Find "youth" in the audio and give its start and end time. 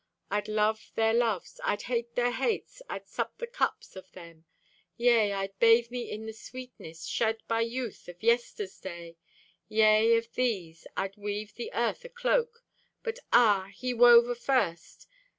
7.61-8.07